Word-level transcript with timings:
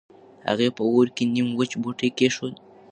هغې 0.49 0.69
په 0.77 0.83
اور 0.91 1.07
کې 1.15 1.23
نيم 1.33 1.47
وچ 1.57 1.71
بوټی 1.81 2.09
کېښود. 2.17 2.55